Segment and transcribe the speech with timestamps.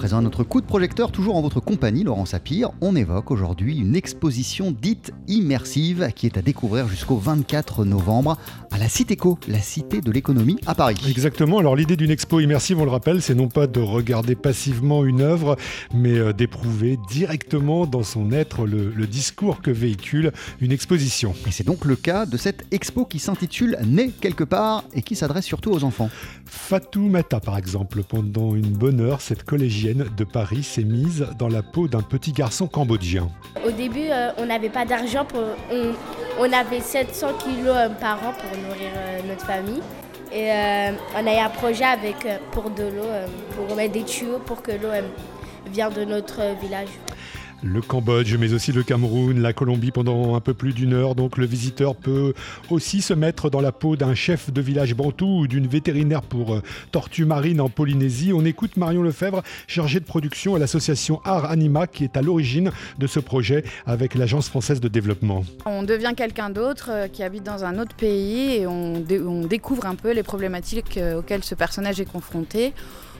[0.00, 2.70] présent notre coup de projecteur, toujours en votre compagnie, Laurent Sapir.
[2.80, 8.38] On évoque aujourd'hui une exposition dite immersive qui est à découvrir jusqu'au 24 novembre
[8.70, 10.96] à la Citéco, la cité de l'économie à Paris.
[11.06, 11.58] Exactement.
[11.58, 15.20] Alors l'idée d'une expo immersive, on le rappelle, c'est non pas de regarder passivement une
[15.20, 15.56] œuvre,
[15.92, 20.32] mais euh, d'éprouver directement dans son être le, le discours que véhicule
[20.62, 21.34] une exposition.
[21.46, 25.14] Et c'est donc le cas de cette expo qui s'intitule Né quelque part et qui
[25.14, 26.08] s'adresse surtout aux enfants.
[26.46, 31.48] Fatou Mata, par exemple, pendant une bonne heure, cette collégienne de Paris s'est mise dans
[31.48, 33.28] la peau d'un petit garçon cambodgien.
[33.66, 35.26] Au début, euh, on n'avait pas d'argent,
[36.38, 39.80] on, avait 700 kilos euh, par an pour nourrir euh, notre famille.
[40.32, 40.48] Et
[41.16, 42.14] on a eu un projet avec,
[42.52, 43.08] pour de l'eau,
[43.56, 44.90] pour mettre des tuyaux pour que l'eau
[45.72, 46.86] vienne de notre village.
[47.62, 51.14] Le Cambodge, mais aussi le Cameroun, la Colombie pendant un peu plus d'une heure.
[51.14, 52.32] Donc le visiteur peut
[52.70, 56.54] aussi se mettre dans la peau d'un chef de village bantou ou d'une vétérinaire pour
[56.54, 58.32] euh, tortues marines en Polynésie.
[58.34, 62.70] On écoute Marion Lefebvre, chargée de production à l'association Art Anima, qui est à l'origine
[62.98, 65.44] de ce projet avec l'Agence française de développement.
[65.66, 69.44] On devient quelqu'un d'autre euh, qui habite dans un autre pays et on, dé- on
[69.44, 72.72] découvre un peu les problématiques euh, auxquelles ce personnage est confronté,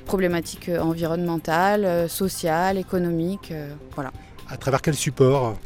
[0.06, 3.52] problématiques environnementales, sociales, économiques,
[3.94, 4.12] voilà.
[4.50, 5.56] À travers quel support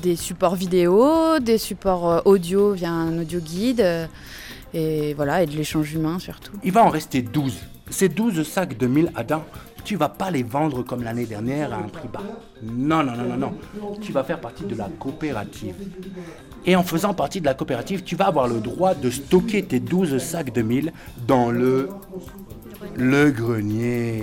[0.00, 4.06] Des supports vidéo, des supports euh, audio via un audio guide, euh,
[4.72, 6.52] et voilà, et de l'échange humain surtout.
[6.62, 7.58] Il va en rester 12.
[7.90, 9.42] Ces 12 sacs de 1000 Adam,
[9.82, 12.22] tu vas pas les vendre comme l'année dernière à un prix bas.
[12.62, 13.98] Non, non, non, non, non.
[14.00, 15.74] Tu vas faire partie de la coopérative.
[16.64, 19.80] Et en faisant partie de la coopérative, tu vas avoir le droit de stocker tes
[19.80, 20.92] 12 sacs de 1000
[21.26, 21.88] dans le...
[22.94, 24.22] Le grenier.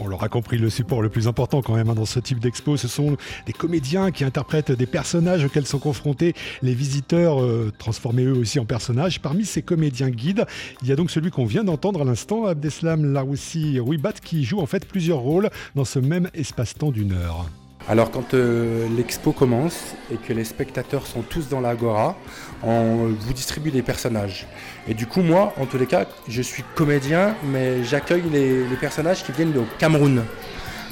[0.00, 2.76] On l'aura compris, le support le plus important quand même hein, dans ce type d'expo,
[2.76, 8.24] ce sont des comédiens qui interprètent des personnages auxquels sont confrontés les visiteurs, euh, transformés
[8.24, 9.20] eux aussi en personnages.
[9.20, 10.46] Parmi ces comédiens guides,
[10.82, 14.60] il y a donc celui qu'on vient d'entendre à l'instant, Abdeslam Laroussi Rouibat, qui joue
[14.60, 17.48] en fait plusieurs rôles dans ce même espace-temps d'une heure.
[17.86, 22.16] Alors quand euh, l'expo commence et que les spectateurs sont tous dans l'agora,
[22.62, 24.46] on vous distribue des personnages.
[24.88, 29.22] Et du coup moi, en tous les cas, je suis comédien, mais j'accueille les, personnages
[29.22, 30.24] qui viennent au Cameroun.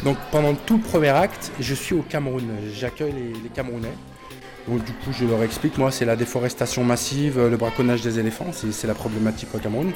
[0.05, 2.45] Donc pendant tout le premier acte, je suis au Cameroun,
[2.75, 3.95] j'accueille les, Camerounais.
[4.69, 8.51] Donc du coup je leur explique, moi c'est la déforestation massive, le braconnage des éléphants,
[8.53, 9.93] c'est la problématique au Cameroun.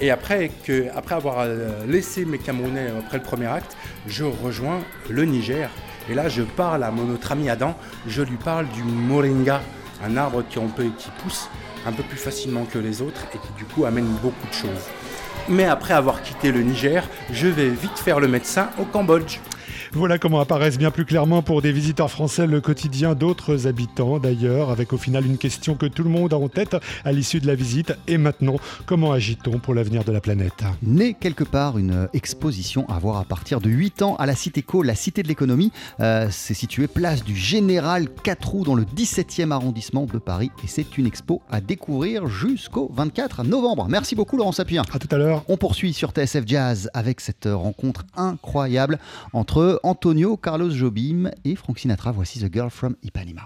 [0.00, 0.50] Et après,
[0.94, 3.76] après avoir euh, laissé mes Camerounais après le premier acte,
[4.06, 5.70] je rejoins le Niger.
[6.08, 7.74] Et là, je parle à mon autre ami Adam,
[8.06, 9.62] je lui parle du moringa,
[10.04, 11.48] un arbre qui, on peut, qui pousse
[11.86, 14.84] un peu plus facilement que les autres et qui du coup amène beaucoup de choses.
[15.48, 19.38] Mais après avoir quitté le Niger, je vais vite faire le médecin au Cambodge.
[19.96, 24.70] Voilà comment apparaissent bien plus clairement pour des visiteurs français le quotidien d'autres habitants d'ailleurs,
[24.70, 27.46] avec au final une question que tout le monde a en tête à l'issue de
[27.46, 27.92] la visite.
[28.08, 28.56] Et maintenant,
[28.86, 30.64] comment agit-on pour l'avenir de la planète?
[30.82, 34.82] Né quelque part, une exposition à voir à partir de 8 ans à la Citéco,
[34.82, 35.70] la cité de l'économie.
[36.00, 40.50] Euh, c'est situé place du Général 4 roues dans le 17e arrondissement de Paris.
[40.64, 43.86] Et c'est une expo à découvrir jusqu'au 24 novembre.
[43.88, 44.82] Merci beaucoup Laurent Sapir.
[44.92, 45.44] À tout à l'heure.
[45.46, 48.98] On poursuit sur TSF Jazz avec cette rencontre incroyable
[49.32, 52.10] entre Antonio Carlos Jobim et Frank Sinatra.
[52.10, 53.44] Voici The Girl from Ipanema.